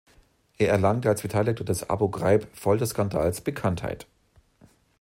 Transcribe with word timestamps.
Er 0.57 0.69
erlangte 0.69 1.09
als 1.09 1.21
Beteiligter 1.21 1.63
des 1.63 1.87
Abu-Ghuraib-Folterskandals 1.87 3.41
Bekanntheit. 3.41 4.07